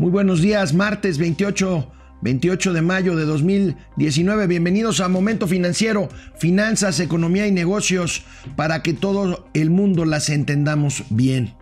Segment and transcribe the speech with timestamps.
[0.00, 4.46] Muy buenos días, martes 28, 28 de mayo de 2019.
[4.46, 6.08] Bienvenidos a Momento Financiero,
[6.38, 8.24] finanzas, economía y negocios
[8.56, 11.52] para que todo el mundo las entendamos bien.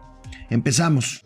[0.50, 1.24] Empezamos.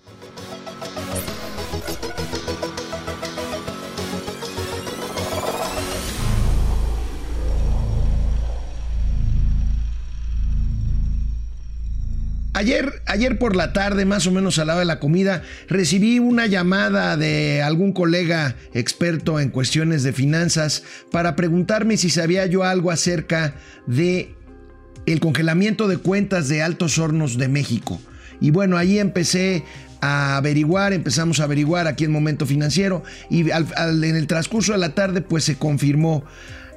[12.63, 16.21] Ayer, ayer por la tarde, más o menos a la hora de la comida, recibí
[16.21, 22.63] una llamada de algún colega experto en cuestiones de finanzas para preguntarme si sabía yo
[22.63, 23.57] algo acerca
[23.89, 24.37] de
[25.07, 28.01] el congelamiento de cuentas de Altos Hornos de México.
[28.41, 29.65] Y bueno, ahí empecé
[30.01, 34.95] a averiguar, empezamos a averiguar aquí en Momento Financiero y en el transcurso de la
[34.95, 36.25] tarde pues se confirmó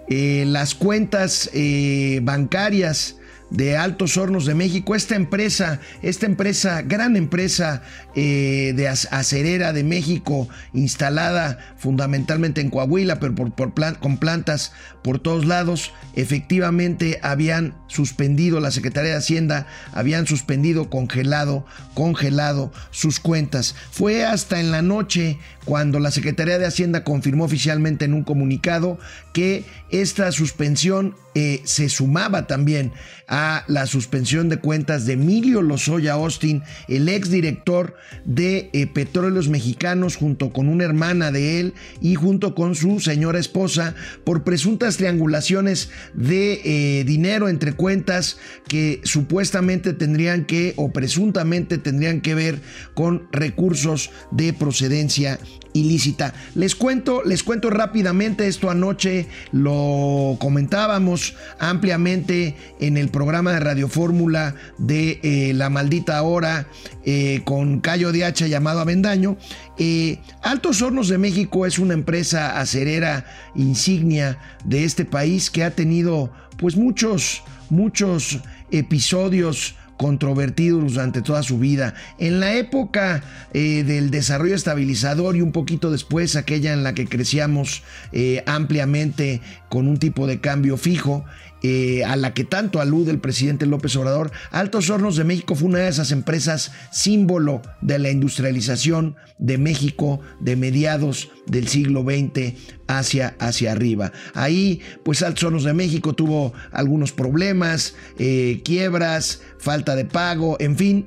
[0.10, 3.18] eh, las cuentas eh, bancarias
[3.56, 7.82] de Altos Hornos de México, esta empresa, esta empresa, gran empresa
[8.16, 15.46] eh, de acerera de México, instalada fundamentalmente en Coahuila, pero por, con plantas por todos
[15.46, 23.76] lados, efectivamente habían suspendido, la Secretaría de Hacienda habían suspendido, congelado, congelado sus cuentas.
[23.92, 29.00] Fue hasta en la noche cuando la Secretaría de Hacienda confirmó oficialmente en un comunicado
[29.34, 32.94] que esta suspensión eh, se sumaba también
[33.28, 40.16] a la suspensión de cuentas de Emilio Lozoya Austin, el exdirector de eh, Petróleos Mexicanos,
[40.16, 45.90] junto con una hermana de él y junto con su señora esposa, por presuntas triangulaciones
[46.14, 48.38] de eh, dinero entre cuentas
[48.70, 52.62] que supuestamente tendrían que o presuntamente tendrían que ver
[52.94, 55.40] con recursos de procedencia
[55.74, 56.34] ilícita.
[56.56, 61.25] Les cuento, les cuento rápidamente esto anoche lo comentábamos
[61.60, 66.68] ampliamente en el programa de Radio Fórmula de eh, La Maldita Hora
[67.04, 69.38] eh, con Cayo de Hacha llamado Avendaño.
[69.78, 73.26] Eh, Altos Hornos de México es una empresa acerera
[73.56, 78.40] insignia de este país que ha tenido pues muchos, muchos
[78.72, 81.94] episodios controvertido durante toda su vida.
[82.18, 83.24] En la época
[83.54, 89.42] eh, del desarrollo estabilizador y un poquito después, aquella en la que crecíamos eh, ampliamente
[89.70, 91.26] con un tipo de cambio fijo,
[91.64, 95.70] eh, a la que tanto alude el presidente López Obrador, Altos Hornos de México fue
[95.70, 102.54] una de esas empresas símbolo de la industrialización de México de mediados del siglo XX
[102.88, 104.12] hacia, hacia arriba.
[104.34, 110.78] Ahí, pues Altos Hornos de México tuvo algunos problemas, eh, quiebras, falta de pago, en
[110.78, 111.06] fin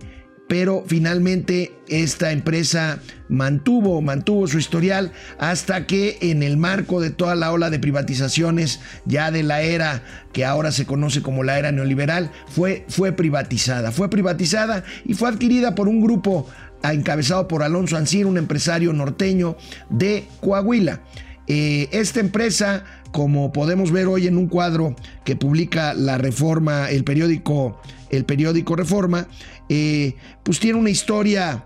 [0.48, 7.34] pero finalmente esta empresa mantuvo, mantuvo su historial hasta que en el marco de toda
[7.34, 11.70] la ola de privatizaciones ya de la era que ahora se conoce como la era
[11.70, 13.92] neoliberal, fue, fue privatizada.
[13.92, 16.48] Fue privatizada y fue adquirida por un grupo
[16.82, 19.56] encabezado por Alonso Ancir, un empresario norteño
[19.90, 21.02] de Coahuila.
[21.46, 24.94] Eh, esta empresa, como podemos ver hoy en un cuadro
[25.24, 27.80] que publica la Reforma, el periódico,
[28.10, 29.28] el periódico Reforma,
[29.68, 31.64] eh, pues tiene una historia,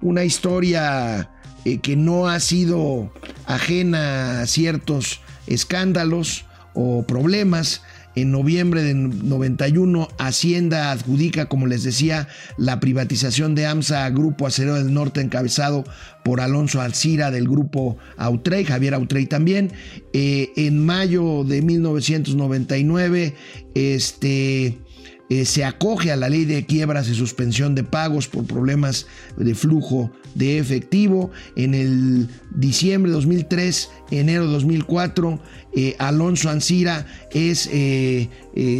[0.00, 1.30] una historia
[1.64, 3.12] eh, que no ha sido
[3.46, 7.82] ajena a ciertos escándalos o problemas.
[8.14, 14.46] En noviembre de 91, Hacienda adjudica, como les decía, la privatización de AMSA a Grupo
[14.46, 15.84] Acero del Norte, encabezado
[16.22, 19.72] por Alonso Alcira del Grupo Autrey, Javier Autrey también.
[20.12, 23.34] Eh, en mayo de 1999,
[23.74, 24.78] este
[25.28, 29.06] eh, se acoge a la ley de quiebras y suspensión de pagos por problemas
[29.36, 31.30] de flujo de efectivo.
[31.56, 35.40] En el diciembre de 2003, enero de 2004,
[35.74, 38.28] eh, Alonso Ancira es eh,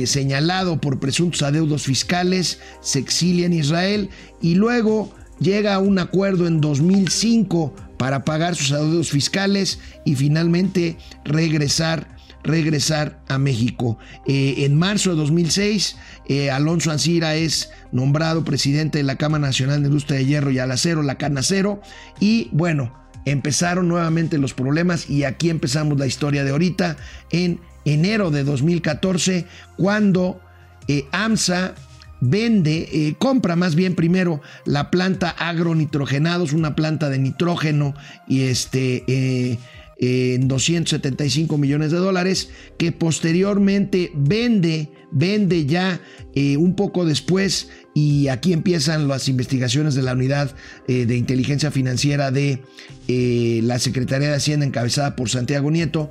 [0.07, 4.11] señalado por presuntos adeudos fiscales, se exilia en Israel
[4.41, 10.97] y luego llega a un acuerdo en 2005 para pagar sus adeudos fiscales y finalmente
[11.25, 13.99] regresar regresar a México.
[14.27, 15.97] Eh, en marzo de 2006,
[16.29, 20.59] eh, Alonso Ancira es nombrado presidente de la Cámara Nacional de Industria de Hierro y
[20.59, 21.81] al Acero, la Canacero,
[22.21, 22.93] y bueno,
[23.25, 26.97] empezaron nuevamente los problemas y aquí empezamos la historia de ahorita
[27.31, 29.47] en enero de 2014,
[29.77, 30.41] cuando
[30.89, 31.75] eh, AMSA
[32.21, 37.95] vende, compra más bien primero la planta agronitrogenados, una planta de nitrógeno
[38.29, 39.59] y este
[39.99, 46.01] en 275 millones de dólares, que posteriormente vende, vende ya
[46.35, 50.55] eh, un poco después, y aquí empiezan las investigaciones de la unidad
[50.89, 52.63] eh, de inteligencia financiera de
[53.09, 56.11] eh, la Secretaría de Hacienda encabezada por Santiago Nieto,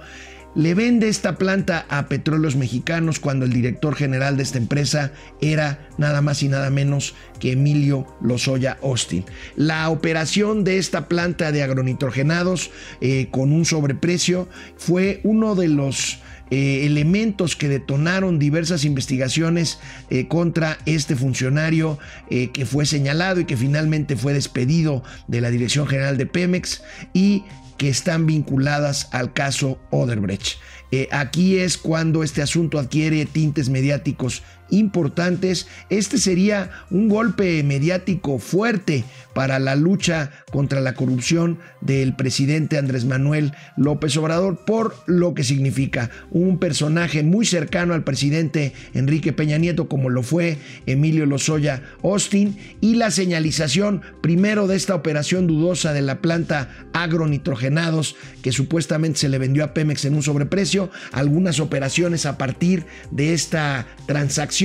[0.56, 5.89] le vende esta planta a Petróleos Mexicanos cuando el director general de esta empresa era
[5.98, 9.24] nada más y nada menos que Emilio Lozoya Austin.
[9.56, 16.19] La operación de esta planta de agronitrogenados eh, con un sobreprecio fue uno de los
[16.50, 21.98] eh, elementos que detonaron diversas investigaciones eh, contra este funcionario
[22.30, 26.81] que fue señalado y que finalmente fue despedido de la Dirección General de Pemex
[27.13, 27.44] y
[27.81, 30.60] que están vinculadas al caso Oderbrecht.
[30.92, 35.68] Eh, aquí es cuando este asunto adquiere tintes mediáticos importantes.
[35.90, 39.04] Este sería un golpe mediático fuerte
[39.34, 45.44] para la lucha contra la corrupción del presidente Andrés Manuel López Obrador por lo que
[45.44, 51.82] significa un personaje muy cercano al presidente Enrique Peña Nieto como lo fue Emilio Lozoya
[52.04, 59.20] Austin y la señalización primero de esta operación dudosa de la planta agronitrogenados que supuestamente
[59.20, 64.61] se le vendió a Pemex en un sobreprecio, algunas operaciones a partir de esta transacción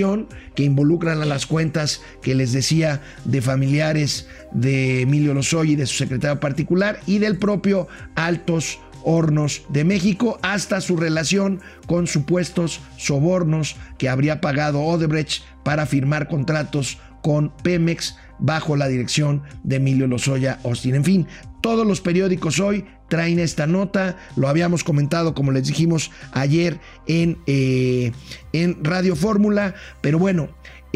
[0.55, 5.87] que involucran a las cuentas que les decía de familiares de Emilio Lozoya y de
[5.87, 8.79] su secretario particular y del propio Altos
[9.09, 16.29] Hornos de México hasta su relación con supuestos sobornos que habría pagado Odebrecht para firmar
[16.29, 20.97] contratos con Pemex bajo la dirección de Emilio Lozoya Austin.
[20.97, 21.27] En fin,
[21.67, 26.79] todos los periódicos hoy traen esta nota, lo habíamos comentado como les dijimos ayer
[27.09, 28.13] en, eh,
[28.53, 30.49] en Radio Fórmula, pero bueno,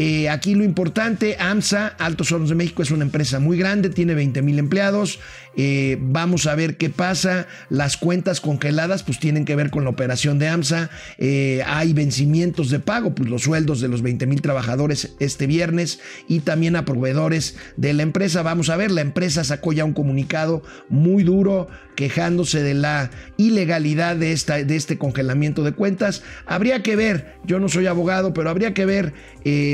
[0.03, 4.15] eh, aquí lo importante, AMSA, Altos Hornos de México, es una empresa muy grande, tiene
[4.15, 5.19] 20 mil empleados.
[5.55, 7.45] Eh, vamos a ver qué pasa.
[7.69, 10.89] Las cuentas congeladas, pues tienen que ver con la operación de AMSA.
[11.19, 15.99] Eh, hay vencimientos de pago, pues los sueldos de los 20 mil trabajadores este viernes
[16.27, 18.41] y también a proveedores de la empresa.
[18.41, 24.15] Vamos a ver, la empresa sacó ya un comunicado muy duro quejándose de la ilegalidad
[24.15, 26.23] de, esta, de este congelamiento de cuentas.
[26.47, 29.13] Habría que ver, yo no soy abogado, pero habría que ver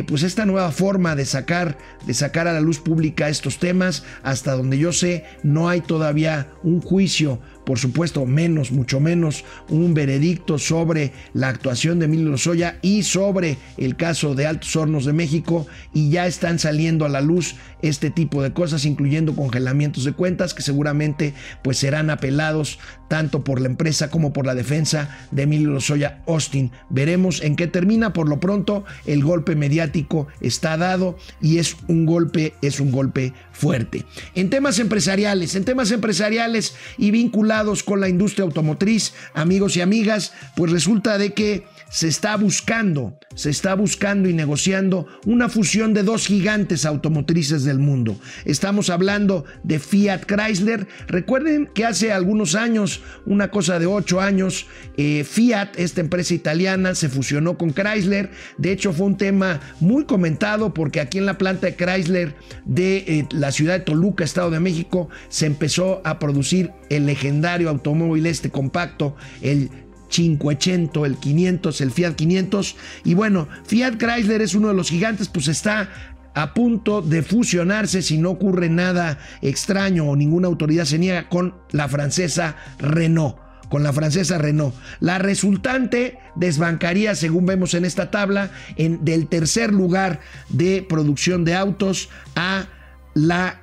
[0.07, 4.53] pues esta nueva forma de sacar, de sacar a la luz pública estos temas, hasta
[4.53, 10.57] donde yo sé, no hay todavía un juicio por supuesto, menos, mucho menos, un veredicto
[10.57, 15.67] sobre la actuación de Emilio Lozoya y sobre el caso de Altos Hornos de México
[15.93, 20.53] y ya están saliendo a la luz este tipo de cosas, incluyendo congelamientos de cuentas
[20.53, 22.79] que seguramente pues serán apelados
[23.09, 26.71] tanto por la empresa como por la defensa de Emilio Lozoya Austin.
[26.89, 28.13] Veremos en qué termina.
[28.13, 33.33] Por lo pronto, el golpe mediático está dado y es un golpe, es un golpe
[33.51, 34.05] fuerte.
[34.35, 40.33] En temas empresariales, en temas empresariales y vinculados con la industria automotriz, amigos y amigas,
[40.55, 46.03] pues resulta de que se está buscando, se está buscando y negociando una fusión de
[46.03, 48.19] dos gigantes automotrices del mundo.
[48.45, 50.87] Estamos hablando de Fiat Chrysler.
[51.07, 54.67] Recuerden que hace algunos años, una cosa de ocho años,
[54.97, 58.31] eh, Fiat, esta empresa italiana, se fusionó con Chrysler.
[58.57, 62.35] De hecho, fue un tema muy comentado porque aquí en la planta de Chrysler
[62.65, 67.69] de eh, la ciudad de Toluca, Estado de México, se empezó a producir el legendario
[67.69, 69.69] automóvil este compacto, el
[70.09, 72.75] 500, el 500, el Fiat 500.
[73.03, 75.89] Y bueno, Fiat Chrysler es uno de los gigantes, pues está
[76.33, 81.55] a punto de fusionarse si no ocurre nada extraño o ninguna autoridad se niega con
[81.71, 83.37] la francesa Renault
[83.69, 84.73] con la francesa Renault.
[85.01, 91.55] La resultante desbancaría, según vemos en esta tabla, en, del tercer lugar de producción de
[91.55, 92.67] autos a
[93.13, 93.59] la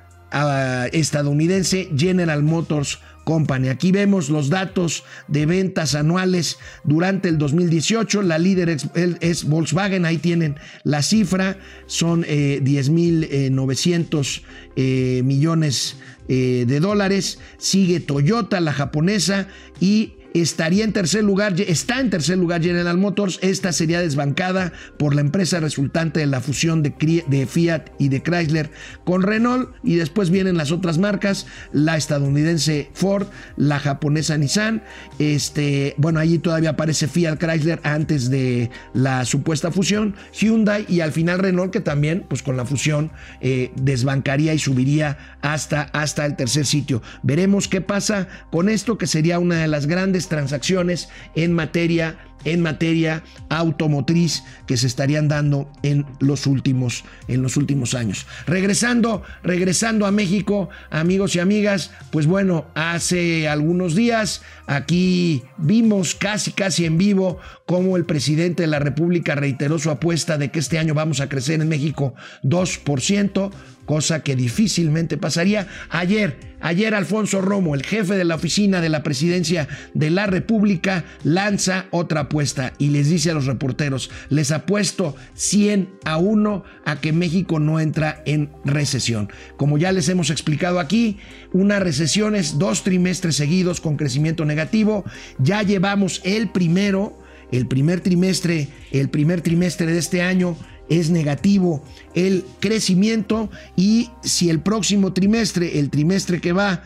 [0.91, 3.67] estadounidense General Motors Company.
[3.67, 8.21] Aquí vemos los datos de ventas anuales durante el 2018.
[8.21, 14.41] La líder es, Volkswagen, ahí tienen la cifra, son 10.900 eh,
[14.77, 15.97] eh, millones
[16.29, 17.39] eh, de dólares.
[17.57, 19.49] Sigue Toyota, la japonesa,
[19.81, 25.15] y estaría en tercer lugar, está en tercer lugar General Motors, esta sería desbancada por
[25.15, 28.69] la empresa resultante de la fusión de, Fiat y de Chrysler
[29.03, 29.69] con Renault.
[29.83, 34.83] Y después vienen las otras marcas, la estadounidense Ford, la japonesa Nissan,
[35.19, 41.11] este, bueno, allí todavía aparece Fiat Chrysler antes de la supuesta fusión, Hyundai y al
[41.11, 43.11] final Renault que también pues con la fusión
[43.41, 47.01] eh, desbancaría y subiría hasta, hasta el tercer sitio.
[47.23, 52.61] Veremos qué pasa con esto que sería una de las grandes transacciones en materia en
[52.61, 58.25] materia automotriz que se estarían dando en los últimos, en los últimos años.
[58.45, 66.51] Regresando, regresando a México, amigos y amigas, pues bueno, hace algunos días aquí vimos casi,
[66.51, 70.77] casi en vivo cómo el presidente de la República reiteró su apuesta de que este
[70.77, 72.13] año vamos a crecer en México
[72.43, 73.51] 2%,
[73.85, 75.67] cosa que difícilmente pasaría.
[75.89, 81.03] Ayer, Ayer Alfonso Romo, el jefe de la oficina de la presidencia de la República,
[81.23, 87.01] lanza otra apuesta y les dice a los reporteros, les apuesto 100 a 1 a
[87.01, 89.29] que México no entra en recesión.
[89.57, 91.17] Como ya les hemos explicado aquí,
[91.53, 95.05] una recesión es dos trimestres seguidos con crecimiento negativo.
[95.39, 97.17] Ya llevamos el primero,
[97.51, 100.57] el primer trimestre, el primer trimestre de este año
[100.89, 106.83] es negativo el crecimiento y si el próximo trimestre, el trimestre que va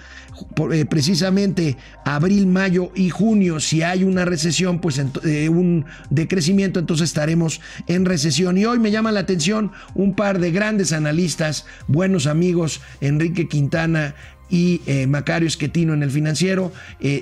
[0.71, 7.09] eh, precisamente abril, mayo y junio, si hay una recesión, pues eh, un decrecimiento, entonces
[7.09, 8.57] estaremos en recesión.
[8.57, 14.15] Y hoy me llama la atención un par de grandes analistas, buenos amigos, Enrique Quintana
[14.49, 16.71] y eh, Macario Esquetino en el financiero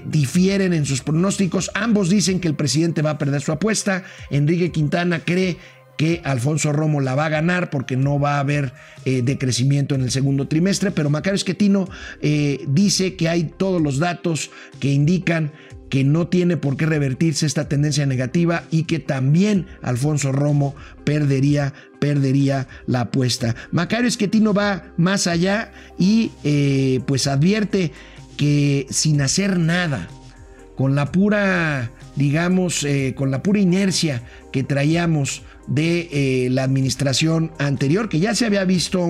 [0.05, 1.71] difieren en sus pronósticos.
[1.73, 4.03] Ambos dicen que el presidente va a perder su apuesta.
[4.29, 5.57] Enrique Quintana cree
[5.97, 8.71] que Alfonso Romo la va a ganar porque no va a haber
[9.03, 11.89] eh, decrecimiento en el segundo trimestre, pero Macario Esquetino
[12.21, 15.51] eh, dice que hay todos los datos que indican
[15.89, 21.73] que no tiene por qué revertirse esta tendencia negativa y que también Alfonso Romo perdería,
[21.99, 23.55] perdería la apuesta.
[23.71, 27.93] Macario Esquetino va más allá y eh, pues advierte
[28.35, 30.09] que sin hacer nada,
[30.75, 32.85] con la pura, digamos,
[33.15, 38.63] con la pura inercia que traíamos de eh, la administración anterior, que ya se había
[38.63, 39.05] visto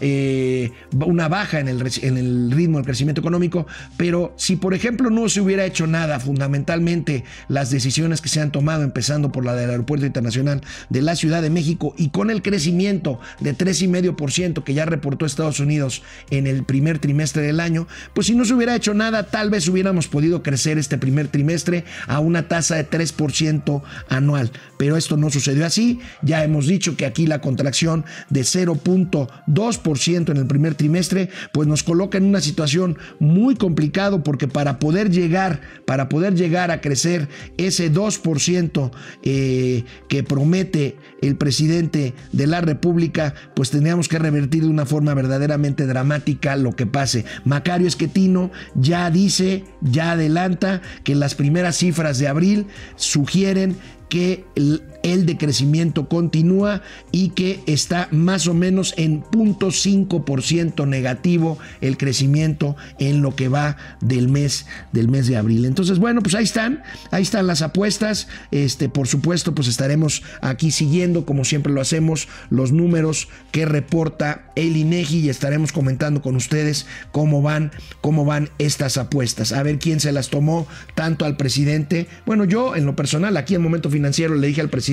[0.00, 5.10] eh, una baja en el, en el, ritmo del crecimiento económico, pero si por ejemplo
[5.10, 9.54] no se hubiera hecho nada, fundamentalmente las decisiones que se han tomado, empezando por la
[9.54, 14.74] del Aeropuerto Internacional de la Ciudad de México y con el crecimiento de 3,5% que
[14.74, 18.74] ya reportó Estados Unidos en el primer trimestre del año, pues si no se hubiera
[18.74, 23.82] hecho nada, tal vez hubiéramos podido crecer este primer trimestre a una tasa de 3%
[24.08, 25.81] anual, pero esto no sucedió así
[26.22, 31.82] ya hemos dicho que aquí la contracción de 0.2% en el primer trimestre, pues nos
[31.82, 37.28] coloca en una situación muy complicado porque para poder llegar, para poder llegar a crecer
[37.56, 38.90] ese 2%
[39.22, 45.14] eh, que promete el presidente de la República, pues tendríamos que revertir de una forma
[45.14, 47.24] verdaderamente dramática lo que pase.
[47.44, 53.76] Macario Esquetino ya dice, ya adelanta que las primeras cifras de abril sugieren
[54.08, 62.76] que el, decrecimiento continúa y que está más o menos en 0.5% negativo el crecimiento
[62.98, 65.64] en lo que va del mes del mes de abril.
[65.64, 68.28] Entonces, bueno, pues ahí están, ahí están las apuestas.
[68.50, 74.50] Este, por supuesto, pues estaremos aquí siguiendo como siempre lo hacemos los números que reporta
[74.54, 79.52] el INEGI y estaremos comentando con ustedes cómo van cómo van estas apuestas.
[79.52, 82.06] A ver quién se las tomó tanto al presidente.
[82.26, 84.91] Bueno, yo en lo personal aquí en momento financiero, le dije al presidente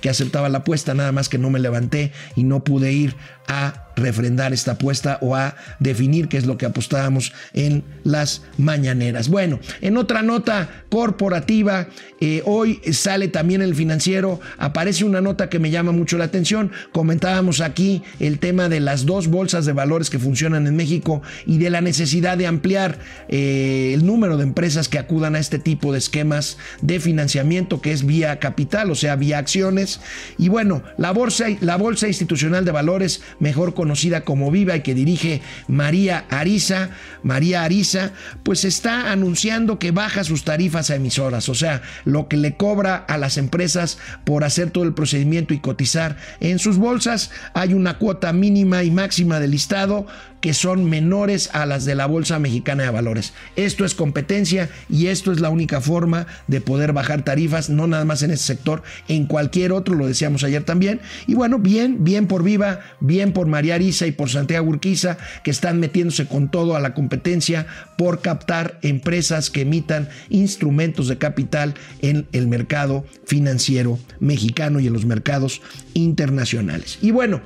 [0.00, 3.16] que aceptaba la apuesta, nada más que no me levanté y no pude ir
[3.48, 9.28] a refrendar esta apuesta o a definir qué es lo que apostábamos en las mañaneras.
[9.28, 11.88] Bueno, en otra nota corporativa,
[12.20, 16.72] eh, hoy sale también el financiero, aparece una nota que me llama mucho la atención.
[16.92, 21.58] Comentábamos aquí el tema de las dos bolsas de valores que funcionan en México y
[21.58, 25.92] de la necesidad de ampliar eh, el número de empresas que acudan a este tipo
[25.92, 30.00] de esquemas de financiamiento que es vía capital, o sea, vía acciones.
[30.38, 34.94] Y bueno, la bolsa, la bolsa institucional de valores mejor conocida como Viva y que
[34.94, 36.90] dirige María Ariza,
[37.24, 38.12] María Ariza,
[38.44, 42.94] pues está anunciando que baja sus tarifas a emisoras, o sea, lo que le cobra
[42.94, 47.32] a las empresas por hacer todo el procedimiento y cotizar en sus bolsas.
[47.54, 50.06] Hay una cuota mínima y máxima de listado
[50.42, 53.32] que son menores a las de la Bolsa Mexicana de Valores.
[53.54, 58.04] Esto es competencia y esto es la única forma de poder bajar tarifas, no nada
[58.04, 61.00] más en ese sector, en cualquier otro, lo decíamos ayer también.
[61.28, 65.52] Y bueno, bien, bien por Viva, bien por María Arisa y por Santiago Urquiza, que
[65.52, 71.74] están metiéndose con todo a la competencia por captar empresas que emitan instrumentos de capital
[72.00, 75.62] en el mercado financiero mexicano y en los mercados
[75.94, 76.98] internacionales.
[77.00, 77.42] Y bueno,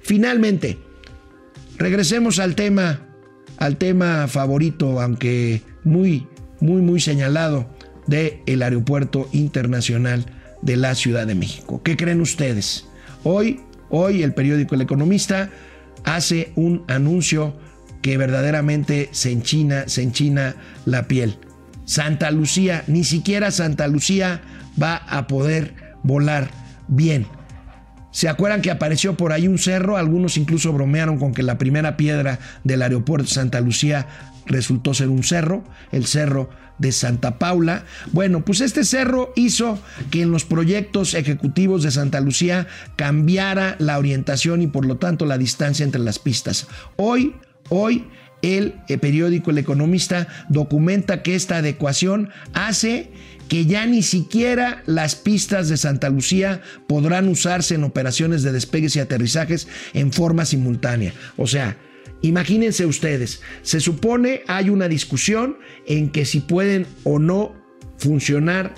[0.00, 0.78] finalmente,
[1.80, 3.00] Regresemos al tema,
[3.56, 6.26] al tema favorito, aunque muy,
[6.60, 7.74] muy, muy señalado,
[8.06, 10.26] del el Aeropuerto Internacional
[10.60, 11.80] de la Ciudad de México.
[11.82, 12.84] ¿Qué creen ustedes?
[13.24, 15.48] Hoy, hoy el periódico El Economista
[16.04, 17.56] hace un anuncio
[18.02, 21.38] que verdaderamente se enchina, se enchina la piel.
[21.86, 24.42] Santa Lucía, ni siquiera Santa Lucía
[24.80, 25.72] va a poder
[26.02, 26.50] volar
[26.88, 27.26] bien.
[28.12, 29.96] ¿Se acuerdan que apareció por ahí un cerro?
[29.96, 34.06] Algunos incluso bromearon con que la primera piedra del aeropuerto de Santa Lucía
[34.46, 37.84] resultó ser un cerro, el cerro de Santa Paula.
[38.12, 39.78] Bueno, pues este cerro hizo
[40.10, 45.26] que en los proyectos ejecutivos de Santa Lucía cambiara la orientación y por lo tanto
[45.26, 46.66] la distancia entre las pistas.
[46.96, 47.36] Hoy,
[47.68, 48.06] hoy
[48.42, 53.12] el, el periódico El Economista documenta que esta adecuación hace
[53.50, 58.94] que ya ni siquiera las pistas de Santa Lucía podrán usarse en operaciones de despegues
[58.94, 61.12] y aterrizajes en forma simultánea.
[61.36, 61.76] O sea,
[62.22, 67.52] imagínense ustedes, se supone hay una discusión en que si pueden o no
[67.98, 68.72] funcionar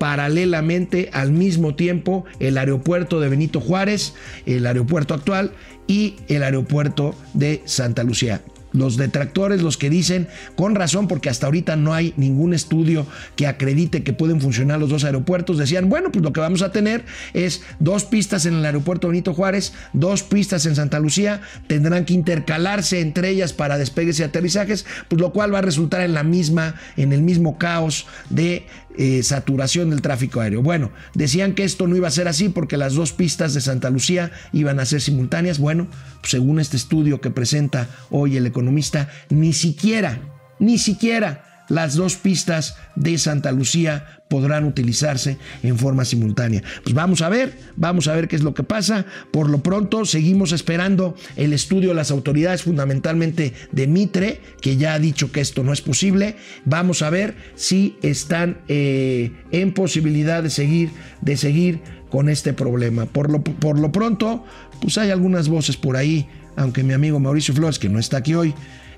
[0.00, 4.14] paralelamente al mismo tiempo el aeropuerto de Benito Juárez,
[4.46, 5.52] el aeropuerto actual
[5.86, 8.42] y el aeropuerto de Santa Lucía
[8.78, 13.06] los detractores, los que dicen, con razón, porque hasta ahorita no hay ningún estudio
[13.36, 16.72] que acredite que pueden funcionar los dos aeropuertos, decían, bueno, pues lo que vamos a
[16.72, 17.04] tener
[17.34, 22.14] es dos pistas en el aeropuerto Benito Juárez, dos pistas en Santa Lucía, tendrán que
[22.14, 26.22] intercalarse entre ellas para despegues y aterrizajes, pues lo cual va a resultar en la
[26.22, 28.66] misma, en el mismo caos de
[29.00, 30.60] eh, saturación del tráfico aéreo.
[30.60, 33.90] Bueno, decían que esto no iba a ser así porque las dos pistas de Santa
[33.90, 35.60] Lucía iban a ser simultáneas.
[35.60, 35.86] Bueno,
[36.24, 40.20] según este estudio que presenta hoy el economista, ni siquiera,
[40.58, 46.62] ni siquiera las dos pistas de Santa Lucía podrán utilizarse en forma simultánea.
[46.82, 49.04] Pues vamos a ver, vamos a ver qué es lo que pasa.
[49.30, 54.94] Por lo pronto seguimos esperando el estudio de las autoridades, fundamentalmente de Mitre, que ya
[54.94, 56.36] ha dicho que esto no es posible.
[56.64, 63.04] Vamos a ver si están eh, en posibilidad de seguir, de seguir con este problema.
[63.04, 64.44] Por lo, por lo pronto,
[64.80, 68.34] pues hay algunas voces por ahí, aunque mi amigo Mauricio Flores, que no está aquí
[68.34, 68.52] hoy,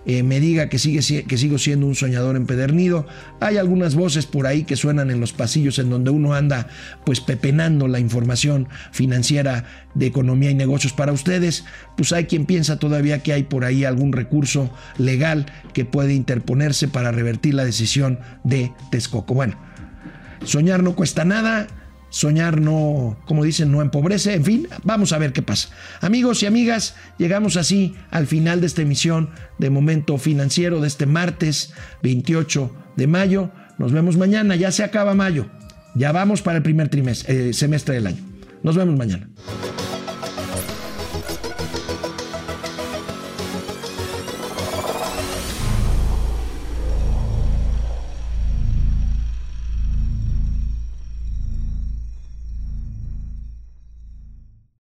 [0.06, 3.06] eh, me diga que, sigue, que sigo siendo un soñador empedernido.
[3.38, 6.68] Hay algunas voces por ahí que suenan en los pasillos en donde uno anda
[7.04, 11.66] pues pepenando la información financiera de economía y negocios para ustedes.
[11.98, 16.88] Pues hay quien piensa todavía que hay por ahí algún recurso legal que puede interponerse
[16.88, 19.34] para revertir la decisión de Texcoco.
[19.34, 19.58] Bueno,
[20.44, 21.66] soñar no cuesta nada
[22.10, 24.34] soñar no, como dicen, no empobrece.
[24.34, 25.70] En fin, vamos a ver qué pasa.
[26.00, 31.06] Amigos y amigas, llegamos así al final de esta emisión de Momento Financiero de este
[31.06, 33.50] martes 28 de mayo.
[33.78, 35.46] Nos vemos mañana, ya se acaba mayo.
[35.94, 38.22] Ya vamos para el primer trimestre, eh, semestre del año.
[38.62, 39.28] Nos vemos mañana.